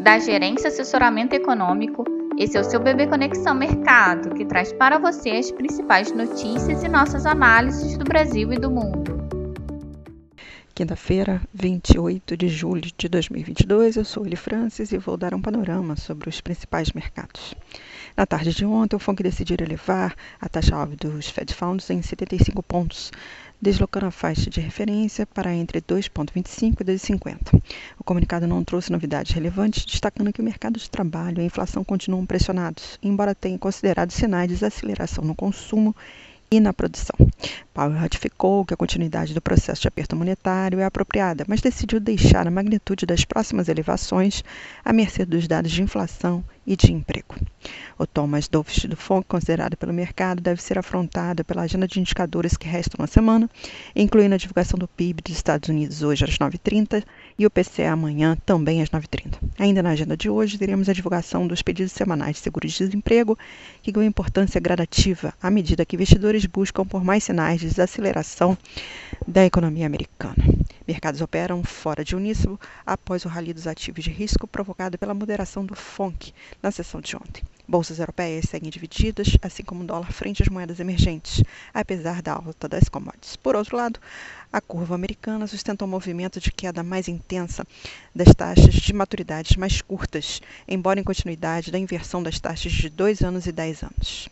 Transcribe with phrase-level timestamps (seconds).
[0.00, 2.04] da Gerência Assessoramento Econômico.
[2.38, 6.88] Esse é o seu Bebê Conexão Mercado, que traz para você as principais notícias e
[6.88, 9.20] nossas análises do Brasil e do mundo.
[10.74, 15.94] Quinta-feira, 28 de julho de 2022, eu sou Eli Francis e vou dar um panorama
[15.96, 17.54] sobre os principais mercados.
[18.16, 22.62] Na tarde de ontem, o FONC decidiu elevar a taxa-alvo dos Fed Funds em 75
[22.62, 23.10] pontos,
[23.60, 27.62] deslocando a faixa de referência para entre 2,25 e 2,50.
[27.98, 31.84] O comunicado não trouxe novidades relevantes, destacando que o mercado de trabalho e a inflação
[31.84, 35.94] continuam pressionados, embora tenha considerado sinais de desaceleração no consumo
[36.50, 37.14] e na produção.
[37.72, 42.46] Powell ratificou que a continuidade do processo de aperto monetário é apropriada, mas decidiu deixar
[42.46, 44.42] a magnitude das próximas elevações
[44.84, 47.34] à mercê dos dados de inflação e de emprego.
[47.98, 51.98] O tom mais dovish do FONC, considerado pelo mercado, deve ser afrontado pela agenda de
[51.98, 53.50] indicadores que restam na semana,
[53.94, 57.02] incluindo a divulgação do PIB dos Estados Unidos hoje às 9h30
[57.36, 59.34] e o PCE amanhã também às 9h30.
[59.58, 63.36] Ainda na agenda de hoje, teremos a divulgação dos pedidos semanais de seguro de desemprego,
[63.82, 68.56] que ganham importância gradativa à medida que investidores buscam por mais sinais de desaceleração
[69.26, 70.36] da economia americana.
[70.90, 75.64] Mercados operam fora de uníssono após o rally dos ativos de risco provocado pela moderação
[75.64, 77.44] do FONC na sessão de ontem.
[77.66, 82.68] Bolsas europeias seguem divididas, assim como o dólar frente às moedas emergentes, apesar da alta
[82.68, 83.36] das commodities.
[83.36, 84.00] Por outro lado,
[84.52, 87.64] a curva americana sustenta um movimento de queda mais intensa
[88.12, 93.22] das taxas de maturidades mais curtas, embora em continuidade da inversão das taxas de 2
[93.22, 94.28] anos e 10 anos.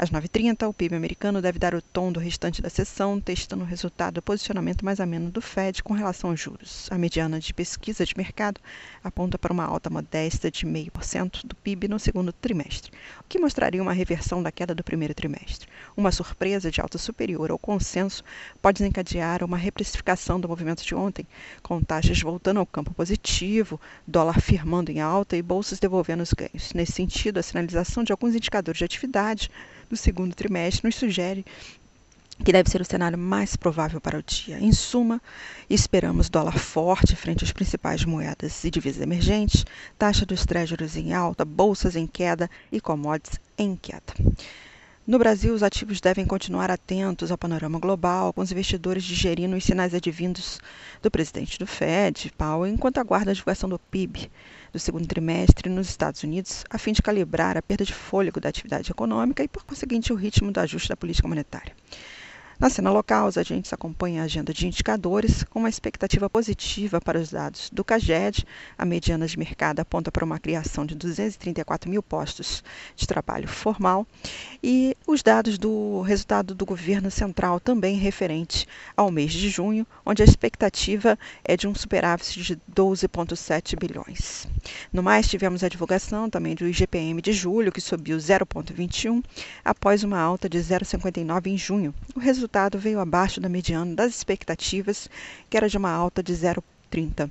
[0.00, 3.66] Às 9h30, o PIB americano deve dar o tom do restante da sessão, testando o
[3.66, 6.86] resultado do posicionamento mais ameno do Fed com relação aos juros.
[6.92, 8.60] A mediana de pesquisa de mercado
[9.02, 13.82] aponta para uma alta modesta de 0,5% do PIB no segundo trimestre, o que mostraria
[13.82, 15.68] uma reversão da queda do primeiro trimestre.
[15.96, 18.22] Uma surpresa de alta superior ao consenso
[18.62, 21.26] pode desencadear uma reprecificação do movimento de ontem,
[21.60, 26.72] com taxas voltando ao campo positivo, dólar firmando em alta e bolsas devolvendo os ganhos.
[26.72, 29.50] Nesse sentido, a sinalização de alguns indicadores de atividade
[29.88, 31.44] do segundo trimestre nos sugere
[32.44, 34.58] que deve ser o cenário mais provável para o dia.
[34.60, 35.20] Em suma,
[35.68, 39.66] esperamos dólar forte frente às principais moedas e divisas emergentes,
[39.98, 44.14] taxa dos treasuries em alta, bolsas em queda e commodities em queda.
[45.08, 49.64] No Brasil, os ativos devem continuar atentos ao panorama global, com os investidores digerindo os
[49.64, 50.60] sinais advindos
[51.00, 54.30] do presidente do Fed, Powell, enquanto aguarda a divulgação do PIB
[54.70, 58.50] do segundo trimestre nos Estados Unidos, a fim de calibrar a perda de fôlego da
[58.50, 61.74] atividade econômica e, por conseguinte, o ritmo do ajuste da política monetária.
[62.60, 67.20] Na cena local, os agentes acompanham a agenda de indicadores com uma expectativa positiva para
[67.20, 68.44] os dados do CAGED.
[68.76, 72.64] A mediana de mercado aponta para uma criação de 234 mil postos
[72.96, 74.04] de trabalho formal.
[74.60, 78.66] E os dados do resultado do governo central também referente
[78.96, 84.48] ao mês de junho, onde a expectativa é de um superávit de 12,7 bilhões.
[84.92, 89.22] No mais, tivemos a divulgação também do IGPM de julho, que subiu 0,21
[89.64, 91.94] após uma alta de 0,59 em junho.
[92.16, 95.06] O resultado resultado veio abaixo da mediana das expectativas,
[95.50, 97.28] que era de uma alta de 0,30%.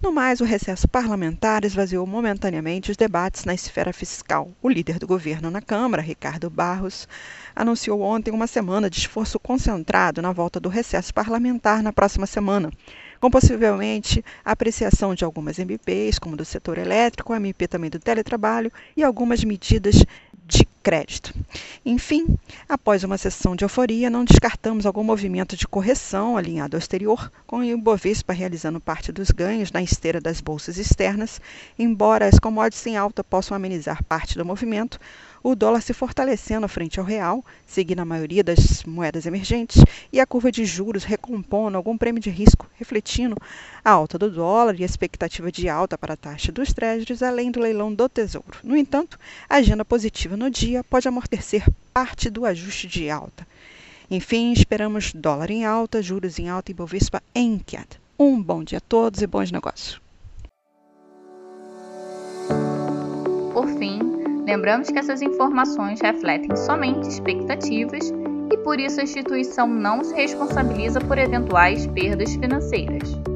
[0.00, 4.50] No mais, o recesso parlamentar esvaziou momentaneamente os debates na esfera fiscal.
[4.60, 7.06] O líder do governo na Câmara, Ricardo Barros,
[7.54, 12.72] anunciou ontem uma semana de esforço concentrado na volta do recesso parlamentar na próxima semana,
[13.20, 18.00] com possivelmente a apreciação de algumas MPs, como do setor elétrico, a MP também do
[18.00, 20.04] teletrabalho e algumas medidas
[20.44, 21.32] de crédito.
[21.86, 22.36] Enfim,
[22.68, 27.58] após uma sessão de euforia, não descartamos algum movimento de correção alinhado ao exterior, com
[27.58, 31.40] o Ibovespa realizando parte dos ganhos na esteira das bolsas externas,
[31.78, 34.98] embora as commodities em alta possam amenizar parte do movimento,
[35.42, 39.82] o dólar se fortalecendo frente ao real, seguindo a maioria das moedas emergentes,
[40.12, 43.36] e a curva de juros recompondo algum prêmio de risco, refletindo
[43.84, 47.50] a alta do dólar e a expectativa de alta para a taxa dos treasuries, além
[47.50, 48.58] do leilão do Tesouro.
[48.62, 49.18] No entanto,
[49.48, 53.46] agenda positiva no dia pode amortecer parte do ajuste de alta.
[54.10, 58.00] Enfim, esperamos dólar em alta, juros em alta e Bovespa em queda.
[58.18, 60.00] Um bom dia a todos e bons negócios.
[63.52, 64.12] Por fim,
[64.46, 68.12] Lembramos que essas informações refletem somente expectativas
[68.52, 73.31] e por isso a instituição não se responsabiliza por eventuais perdas financeiras.